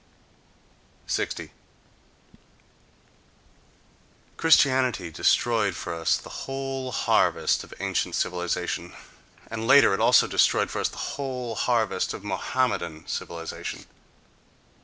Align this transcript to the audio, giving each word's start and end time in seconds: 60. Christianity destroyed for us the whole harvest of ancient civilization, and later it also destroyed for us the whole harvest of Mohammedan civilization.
60. 1.05 1.51
Christianity 4.35 5.11
destroyed 5.11 5.75
for 5.75 5.93
us 5.93 6.17
the 6.17 6.47
whole 6.49 6.91
harvest 6.91 7.63
of 7.63 7.71
ancient 7.79 8.15
civilization, 8.15 8.93
and 9.51 9.67
later 9.67 9.93
it 9.93 9.99
also 9.99 10.25
destroyed 10.25 10.71
for 10.71 10.79
us 10.81 10.89
the 10.89 10.97
whole 10.97 11.53
harvest 11.53 12.15
of 12.15 12.23
Mohammedan 12.23 13.05
civilization. 13.05 13.85